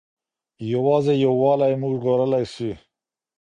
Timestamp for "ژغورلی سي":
2.01-2.71